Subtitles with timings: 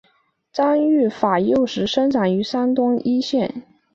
[0.51, 3.67] 张玉法幼时生长于山东峄县。